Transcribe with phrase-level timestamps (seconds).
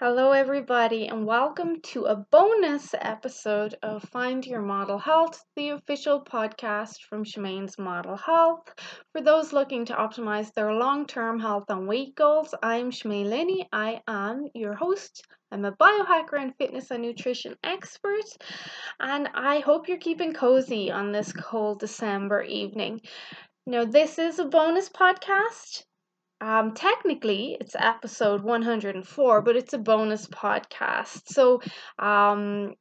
[0.00, 6.24] Hello, everybody, and welcome to a bonus episode of Find Your Model Health, the official
[6.24, 8.62] podcast from Shemaine's Model Health.
[9.12, 13.68] For those looking to optimize their long term health and weight goals, I'm Shemaine Lenny.
[13.74, 15.22] I am your host.
[15.52, 18.24] I'm a biohacker and fitness and nutrition expert,
[19.00, 23.02] and I hope you're keeping cozy on this cold December evening.
[23.66, 25.84] Now, this is a bonus podcast
[26.40, 31.22] um, technically, it's episode 104, but it's a bonus podcast.
[31.26, 31.60] So,
[31.98, 32.74] um,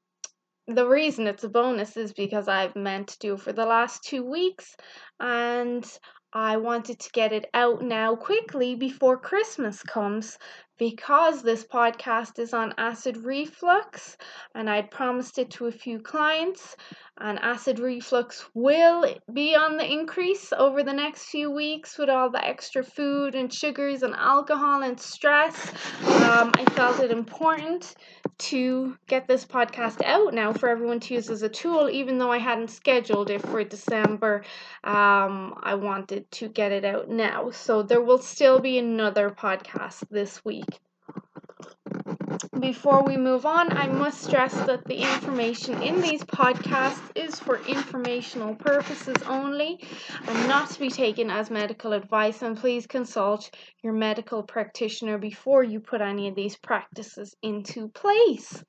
[0.67, 4.23] the reason it's a bonus is because I've meant to do for the last two
[4.23, 4.76] weeks,
[5.20, 5.86] and
[6.31, 10.38] I wanted to get it out now quickly before Christmas comes
[10.79, 14.17] because this podcast is on acid reflux
[14.55, 16.75] and I'd promised it to a few clients
[17.19, 22.29] and acid reflux will be on the increase over the next few weeks with all
[22.29, 25.69] the extra food and sugars and alcohol and stress.
[26.02, 27.93] Um, I felt it important
[28.38, 32.31] to get this podcast out now for everyone to use as a tool, even though
[32.31, 34.45] I hadn't scheduled it for December.
[34.86, 37.52] Um, I wanted to get it out now.
[37.52, 40.69] So there will still be another podcast this week.
[42.59, 47.59] Before we move on, I must stress that the information in these podcasts is for
[47.65, 49.79] informational purposes only
[50.27, 52.41] and not to be taken as medical advice.
[52.41, 53.49] And please consult
[53.81, 58.61] your medical practitioner before you put any of these practices into place.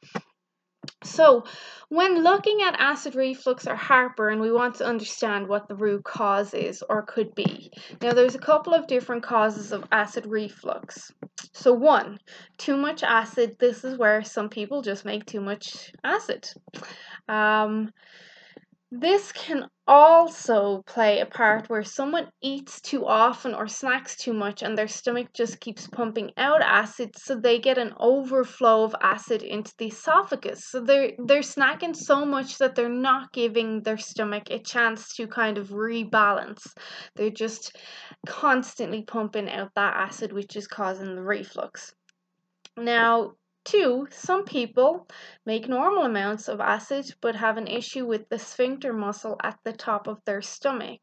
[1.02, 1.44] So,
[1.88, 6.52] when looking at acid reflux or heartburn, we want to understand what the root cause
[6.52, 7.72] is or could be.
[8.02, 11.10] Now, there's a couple of different causes of acid reflux.
[11.54, 12.18] So, one,
[12.58, 13.56] too much acid.
[13.58, 16.46] This is where some people just make too much acid.
[17.28, 17.92] Um,
[18.92, 24.62] this can also play a part where someone eats too often or snacks too much
[24.62, 29.42] and their stomach just keeps pumping out acid so they get an overflow of acid
[29.42, 30.64] into the esophagus.
[30.66, 35.28] So they're they're snacking so much that they're not giving their stomach a chance to
[35.28, 36.66] kind of rebalance.
[37.14, 37.76] They're just
[38.26, 41.94] constantly pumping out that acid which is causing the reflux.
[42.76, 43.34] Now,
[43.64, 45.06] Two, some people
[45.44, 49.72] make normal amounts of acid but have an issue with the sphincter muscle at the
[49.72, 51.00] top of their stomach.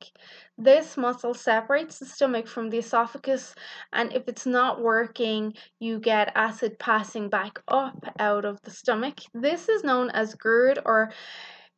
[0.58, 3.54] This muscle separates the stomach from the esophagus,
[3.94, 9.20] and if it's not working, you get acid passing back up out of the stomach.
[9.36, 11.14] This is known as GERD or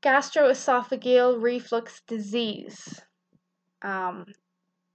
[0.02, 3.02] gastroesophageal reflux disease.
[3.82, 4.26] Um,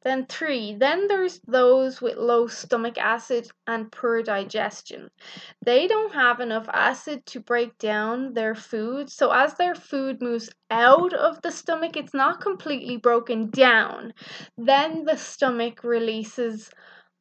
[0.04, 5.10] then three, then there's those with low stomach acid and poor digestion.
[5.64, 9.10] They don't have enough acid to break down their food.
[9.10, 14.12] So as their food moves out of the stomach, it's not completely broken down.
[14.58, 16.70] Then the stomach releases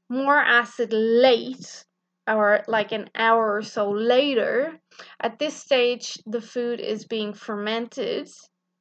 [0.10, 1.86] more acid late
[2.28, 4.78] or like an hour or so later.
[5.22, 8.30] At this stage, the food is being fermented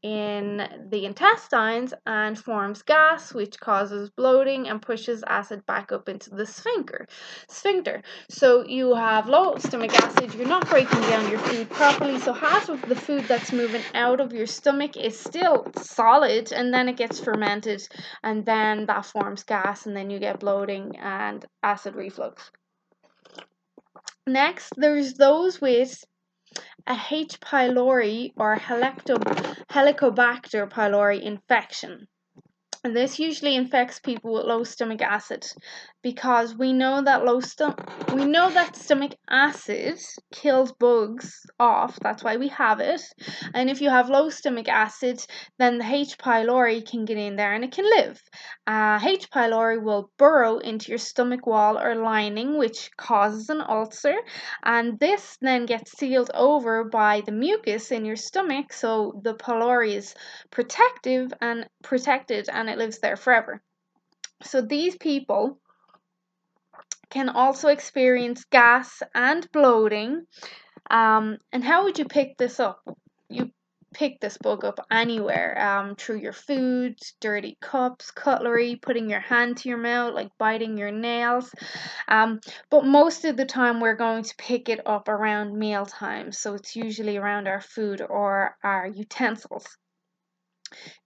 [0.02, 6.30] in the intestines and forms gas, which causes bloating and pushes acid back up into
[6.30, 7.06] the sphincter.
[7.48, 8.02] Sphincter.
[8.28, 10.34] So you have low stomach acid.
[10.34, 12.18] You're not breaking down your food properly.
[12.18, 16.74] So half of the food that's moving out of your stomach is still solid, and
[16.74, 17.86] then it gets fermented,
[18.22, 22.50] and then that forms gas, and then you get bloating and acid reflux.
[24.26, 26.04] Next, there's those with
[26.86, 27.40] a H.
[27.40, 29.18] pylori or Helicobacter
[30.70, 32.08] pylori infection.
[32.84, 35.46] And this usually infects people with low stomach acid
[36.02, 39.98] because we know that low stomach we know that stomach acid
[40.32, 43.00] kills bugs off that's why we have it.
[43.54, 45.24] And if you have low stomach acid
[45.58, 46.18] then the h.
[46.18, 48.20] pylori can get in there and it can live.
[48.66, 49.30] Uh, h.
[49.30, 54.16] pylori will burrow into your stomach wall or lining which causes an ulcer
[54.62, 59.94] and this then gets sealed over by the mucus in your stomach so the pylori
[59.94, 60.14] is
[60.50, 63.62] protective and protected and it lives there forever.
[64.42, 65.60] So these people
[67.12, 70.24] can also experience gas and bloating.
[70.90, 72.80] Um, and how would you pick this up?
[73.28, 73.50] You
[73.92, 79.58] pick this bug up anywhere um, through your food, dirty cups, cutlery, putting your hand
[79.58, 81.52] to your mouth, like biting your nails.
[82.08, 82.40] Um,
[82.70, 86.32] but most of the time, we're going to pick it up around meal time.
[86.32, 89.66] So it's usually around our food or our utensils.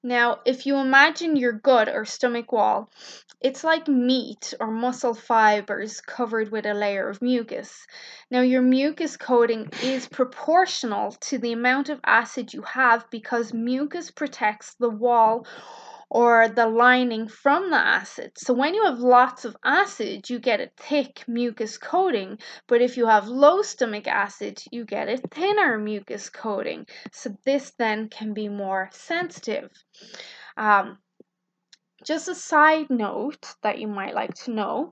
[0.02, 2.90] Now, if you imagine your gut or stomach wall,
[3.40, 7.86] it's like meat or muscle fibers covered with a layer of mucus.
[8.30, 14.10] Now, your mucus coating is proportional to the amount of acid you have because mucus
[14.10, 15.46] protects the wall
[16.08, 18.32] or the lining from the acid.
[18.36, 22.38] So when you have lots of acid, you get a thick mucus coating,
[22.68, 26.86] but if you have low stomach acid, you get a thinner mucus coating.
[27.12, 29.70] So this then can be more sensitive.
[30.56, 30.98] Um,
[32.04, 34.90] just a side note that you might like to know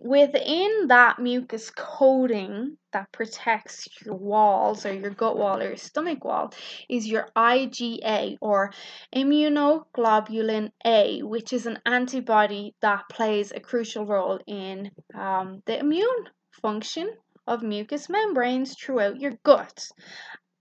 [0.00, 6.24] within that mucus coating that protects your walls or your gut wall or your stomach
[6.24, 6.52] wall
[6.88, 8.72] is your IgA or
[9.14, 16.24] immunoglobulin A, which is an antibody that plays a crucial role in um, the immune
[16.62, 17.12] function
[17.46, 19.86] of mucous membranes throughout your gut.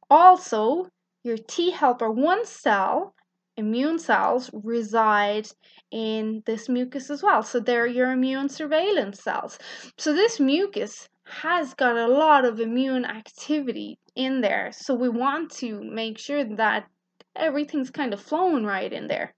[0.10, 0.90] Also,
[1.24, 3.14] your T helper 1 cell
[3.60, 5.48] immune cells reside
[5.92, 7.44] in this mucus as well.
[7.44, 9.60] So they're your immune surveillance cells.
[9.98, 14.72] So this mucus has got a lot of immune activity in there.
[14.74, 16.88] So we want to make sure that
[17.36, 19.36] everything's kind of flowing right in there.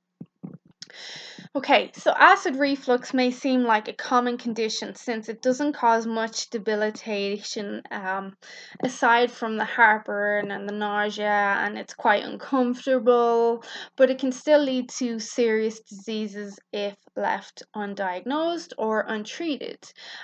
[1.54, 6.50] Okay, so acid reflux may seem like a common condition since it doesn't cause much
[6.50, 8.38] debilitation um,
[8.82, 13.66] aside from the heartburn and the nausea, and it's quite uncomfortable,
[13.98, 19.80] but it can still lead to serious diseases if left undiagnosed or untreated.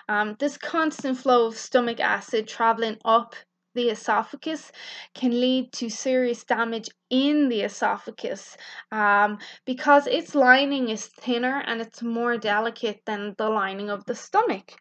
[0.08, 3.36] Um, this constant flow of stomach acid traveling up
[3.78, 4.72] the esophagus
[5.14, 8.58] can lead to serious damage in the esophagus
[8.92, 14.16] um, because its lining is thinner and it's more delicate than the lining of the
[14.16, 14.74] stomach.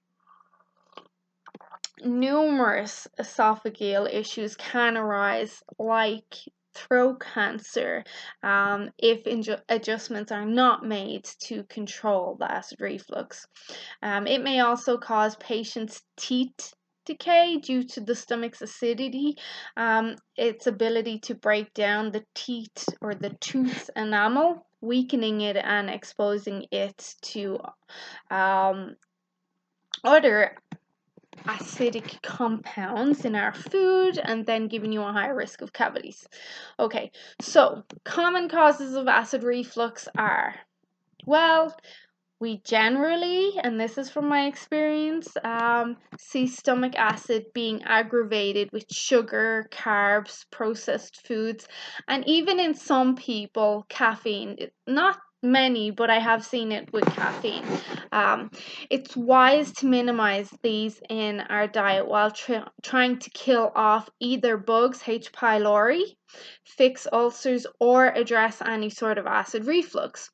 [2.03, 6.35] Numerous esophageal issues can arise, like
[6.75, 8.05] throat cancer,
[8.43, 13.47] um, if inju- adjustments are not made to control the acid reflux.
[14.03, 16.75] Um, it may also cause patients' teeth
[17.07, 19.37] decay due to the stomach's acidity,
[19.77, 25.89] um, its ability to break down the teeth or the tooth enamel, weakening it and
[25.89, 27.59] exposing it to
[28.31, 28.97] um,
[30.05, 30.57] other
[31.45, 36.27] acidic compounds in our food and then giving you a higher risk of cavities.
[36.79, 37.11] Okay,
[37.41, 40.55] so common causes of acid reflux are
[41.27, 41.77] well,
[42.39, 48.85] we generally, and this is from my experience, um, see stomach acid being aggravated with
[48.91, 51.67] sugar, carbs, processed foods,
[52.09, 54.57] and even in some people, caffeine.
[54.87, 57.65] Not many, but I have seen it with caffeine.
[58.13, 58.51] Um,
[58.91, 64.59] it's wise to minimize these in our diet while tr- trying to kill off either
[64.59, 65.33] bugs, H.
[65.33, 66.03] pylori,
[66.65, 70.31] fix ulcers, or address any sort of acid reflux.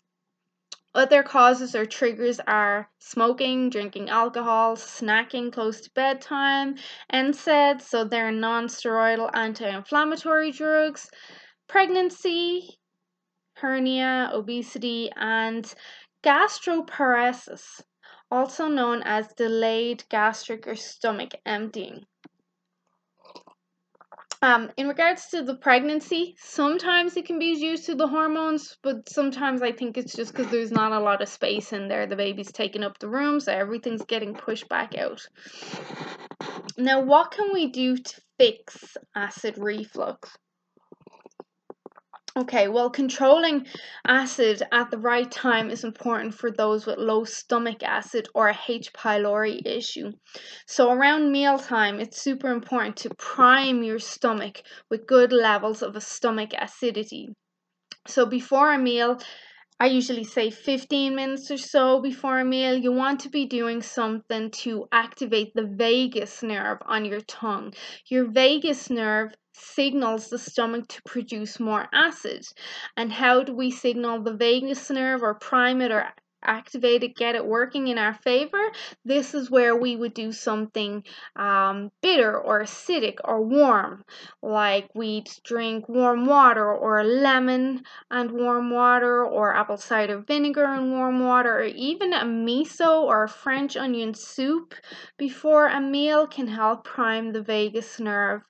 [0.94, 6.76] Other causes or triggers are smoking, drinking alcohol, snacking close to bedtime,
[7.12, 11.10] NSAIDs, so they're non steroidal anti inflammatory drugs,
[11.68, 12.78] pregnancy,
[13.56, 15.74] hernia, obesity, and
[16.22, 17.82] gastroparesis,
[18.30, 22.06] also known as delayed gastric or stomach emptying.
[24.42, 29.08] Um, in regards to the pregnancy, sometimes it can be due to the hormones, but
[29.08, 32.06] sometimes I think it's just because there's not a lot of space in there.
[32.06, 35.24] The baby's taking up the room, so everything's getting pushed back out.
[36.76, 40.36] Now, what can we do to fix acid reflux?
[42.36, 43.66] Okay, well, controlling
[44.06, 48.58] acid at the right time is important for those with low stomach acid or a
[48.68, 48.92] H.
[48.92, 50.12] pylori issue.
[50.66, 56.00] So, around mealtime, it's super important to prime your stomach with good levels of a
[56.02, 57.34] stomach acidity.
[58.06, 59.18] So, before a meal,
[59.78, 63.82] I usually say 15 minutes or so before a meal, you want to be doing
[63.82, 67.74] something to activate the vagus nerve on your tongue.
[68.06, 72.46] Your vagus nerve signals the stomach to produce more acid.
[72.96, 77.34] And how do we signal the vagus nerve or prime it or activate it, get
[77.34, 78.70] it working in our favor,
[79.04, 81.04] this is where we would do something
[81.36, 84.04] um, bitter or acidic or warm,
[84.42, 90.92] like we'd drink warm water or lemon and warm water or apple cider vinegar and
[90.92, 94.74] warm water, or even a miso or a French onion soup
[95.18, 98.42] before a meal can help prime the vagus nerve.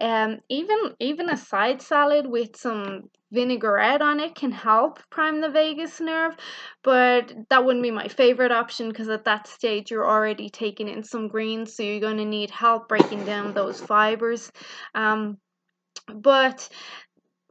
[0.00, 5.50] Um, even even a side salad with some vinaigrette on it can help prime the
[5.50, 6.36] vagus nerve,
[6.82, 11.02] but that wouldn't be my favorite option because at that stage you're already taking in
[11.02, 14.50] some greens, so you're going to need help breaking down those fibers.
[14.94, 15.38] Um,
[16.12, 16.68] but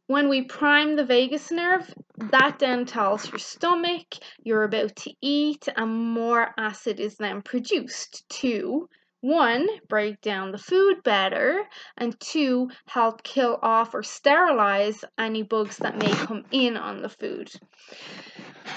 [0.07, 1.93] when we prime the vagus nerve,
[2.31, 4.07] that then tells your stomach
[4.41, 8.87] you're about to eat, and more acid is then produced to
[9.21, 11.63] one, break down the food better,
[11.97, 17.09] and two, help kill off or sterilize any bugs that may come in on the
[17.09, 17.51] food.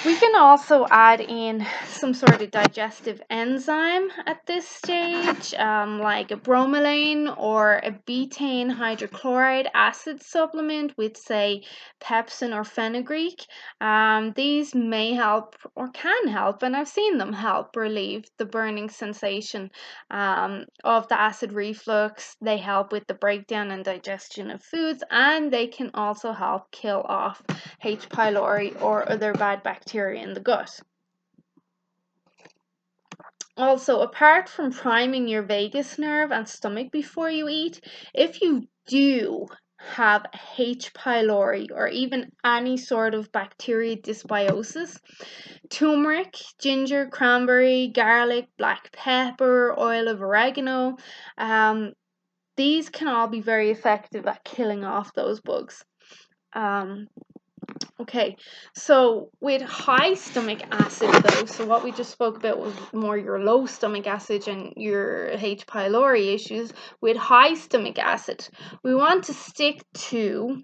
[0.07, 6.31] We can also add in some sort of digestive enzyme at this stage, um, like
[6.31, 11.65] a bromelain or a betaine hydrochloride acid supplement with, say,
[12.01, 13.45] pepsin or fenugreek.
[13.83, 18.89] Um, these may help or can help, and I've seen them help relieve the burning
[18.89, 19.71] sensation
[20.11, 22.37] um, of the acid reflux.
[22.41, 27.03] They help with the breakdown and digestion of foods, and they can also help kill
[27.07, 27.43] off
[27.85, 28.09] H.
[28.09, 30.81] pylori or other bad bacteria bacteria in the gut.
[33.57, 37.81] Also, apart from priming your vagus nerve and stomach before you eat,
[38.15, 39.47] if you do
[39.79, 40.27] have
[40.59, 40.93] H.
[40.93, 44.99] pylori or even any sort of bacteria dysbiosis,
[45.71, 50.97] turmeric, ginger, cranberry, garlic, black pepper, oil of oregano,
[51.39, 51.93] um,
[52.57, 55.83] these can all be very effective at killing off those bugs.
[56.55, 57.09] Um,
[58.01, 58.37] Okay,
[58.75, 63.39] so with high stomach acid though, so what we just spoke about was more your
[63.39, 65.67] low stomach acid and your H.
[65.67, 66.73] pylori issues.
[67.03, 68.49] With high stomach acid,
[68.83, 70.63] we want to stick to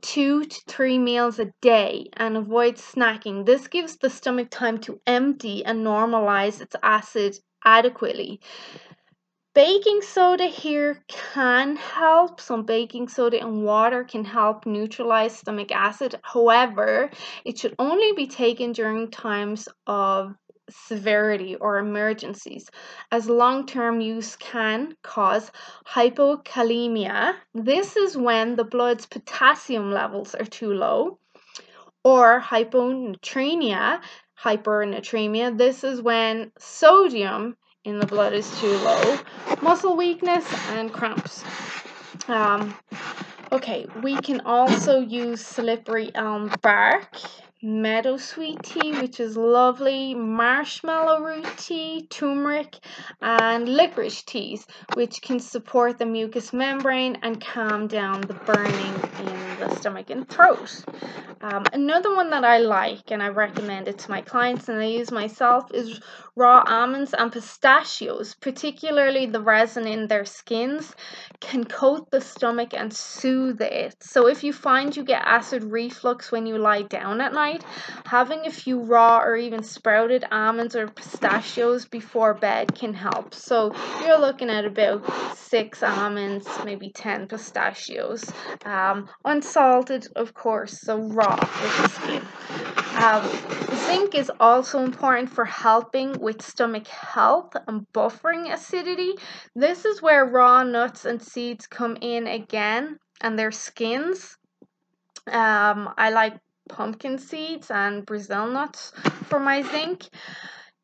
[0.00, 3.44] two to three meals a day and avoid snacking.
[3.44, 8.40] This gives the stomach time to empty and normalize its acid adequately.
[9.58, 12.40] Baking soda here can help.
[12.40, 16.14] Some baking soda and water can help neutralize stomach acid.
[16.22, 17.10] However,
[17.44, 20.36] it should only be taken during times of
[20.70, 22.70] severity or emergencies,
[23.10, 25.50] as long term use can cause
[25.88, 27.34] hypokalemia.
[27.52, 31.18] This is when the blood's potassium levels are too low,
[32.04, 34.02] or hyponatremia.
[34.40, 35.58] Hypernatremia.
[35.58, 39.18] This is when sodium in the blood is too low,
[39.62, 41.44] muscle weakness, and cramps.
[42.28, 42.74] Um,
[43.52, 47.08] okay, we can also use slippery elm bark
[47.62, 52.76] meadow sweet tea, which is lovely, marshmallow root tea, turmeric,
[53.20, 59.58] and licorice teas, which can support the mucous membrane and calm down the burning in
[59.58, 60.84] the stomach and throat.
[61.40, 64.86] Um, another one that I like and I recommend it to my clients and I
[64.86, 66.00] use myself is
[66.34, 70.94] raw almonds and pistachios, particularly the resin in their skins,
[71.40, 73.96] can coat the stomach and soothe it.
[74.02, 77.64] So if you find you get acid reflux when you lie down at night, night,
[78.06, 83.34] having a few raw or even sprouted almonds or pistachios before bed can help.
[83.34, 83.72] So
[84.04, 85.00] you're looking at about
[85.36, 88.24] six almonds, maybe 10 pistachios.
[88.64, 92.22] Um, unsalted, of course, so raw with the skin.
[92.98, 99.12] Um, zinc is also important for helping with stomach health and buffering acidity.
[99.54, 104.36] This is where raw nuts and seeds come in again and their skins.
[105.30, 108.92] Um, I like pumpkin seeds and Brazil nuts
[109.28, 110.08] for my zinc.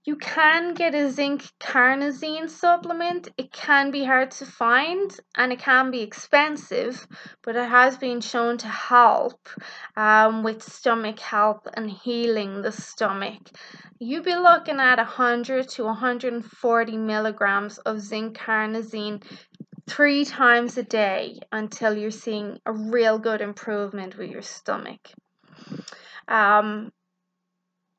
[0.06, 3.28] You can get a zinc carnosine supplement.
[3.38, 7.06] It can be hard to find and it can be expensive,
[7.42, 9.48] but it has been shown to help
[9.96, 13.48] um, with stomach health and healing the stomach.
[13.98, 19.22] You'd be looking at 100 to 140 milligrams of zinc carnosine
[19.88, 25.12] three times a day until you're seeing a real good improvement with your stomach.
[26.28, 26.92] Um,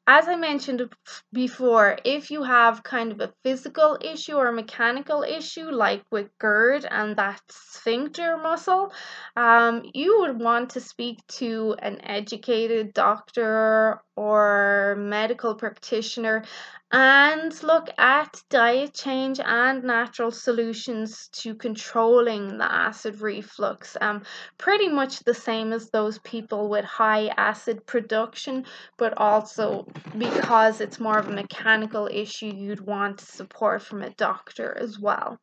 [0.07, 0.87] as I mentioned
[1.33, 6.29] before, if you have kind of a physical issue or a mechanical issue, like with
[6.37, 8.93] GERD and that sphincter muscle,
[9.35, 16.43] um, you would want to speak to an educated doctor or medical practitioner
[16.91, 23.97] and look at diet change and natural solutions to controlling the acid reflux.
[23.99, 24.23] Um,
[24.57, 28.65] pretty much the same as those people with high acid production,
[28.97, 29.85] but also
[30.17, 35.37] because it's more of a mechanical issue, you'd want support from a doctor as well.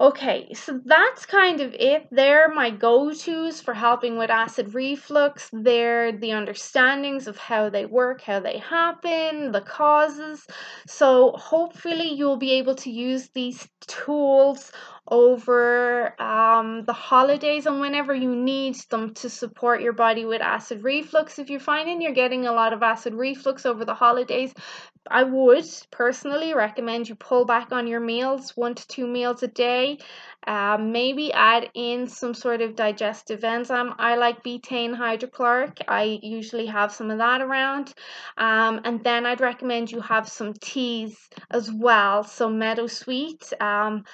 [0.00, 2.08] Okay, so that's kind of it.
[2.10, 5.50] They're my go tos for helping with acid reflux.
[5.52, 10.46] They're the understandings of how they work, how they happen, the causes.
[10.86, 14.72] So, hopefully, you'll be able to use these tools
[15.10, 20.84] over um, the holidays and whenever you need them to support your body with acid
[20.84, 21.38] reflux.
[21.38, 24.54] If you're finding you're getting a lot of acid reflux over the holidays,
[25.10, 29.48] I would personally recommend you pull back on your meals, one to two meals a
[29.48, 29.98] day.
[30.46, 33.94] Uh, maybe add in some sort of digestive enzyme.
[33.98, 35.82] I like betaine hydrochloric.
[35.88, 37.92] I usually have some of that around.
[38.38, 42.24] Um, and then I'd recommend you have some teas as well.
[42.24, 43.52] So meadow sweet.
[43.60, 44.04] Um,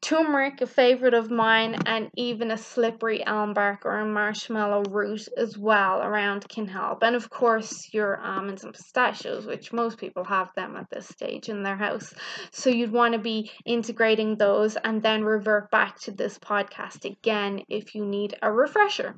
[0.00, 5.28] turmeric, a favorite of mine, and even a slippery elm bark or a marshmallow root
[5.36, 7.02] as well around can help.
[7.02, 11.48] And of course, your almonds and pistachios, which most people have them at this stage
[11.48, 12.14] in their house.
[12.52, 17.62] So you'd want to be integrating those and then revert back to this podcast again
[17.68, 19.16] if you need a refresher.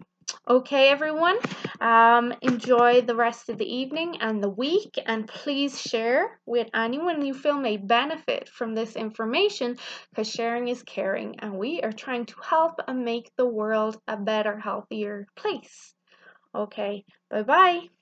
[0.49, 1.37] Okay, everyone,
[1.81, 7.25] um, enjoy the rest of the evening and the week, and please share with anyone
[7.25, 9.77] you feel may benefit from this information
[10.11, 14.17] because sharing is caring, and we are trying to help and make the world a
[14.17, 15.95] better, healthier place.
[16.55, 17.98] Okay, bye bye.